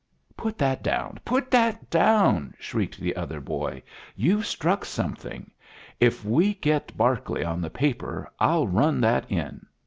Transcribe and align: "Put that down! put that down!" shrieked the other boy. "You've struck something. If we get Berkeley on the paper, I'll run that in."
"Put 0.35 0.57
that 0.57 0.81
down! 0.81 1.19
put 1.25 1.51
that 1.51 1.91
down!" 1.91 2.55
shrieked 2.57 2.99
the 2.99 3.15
other 3.15 3.39
boy. 3.39 3.83
"You've 4.15 4.47
struck 4.47 4.83
something. 4.83 5.51
If 5.99 6.25
we 6.25 6.55
get 6.55 6.97
Berkeley 6.97 7.43
on 7.45 7.61
the 7.61 7.69
paper, 7.69 8.31
I'll 8.39 8.65
run 8.65 8.99
that 9.01 9.31
in." 9.31 9.67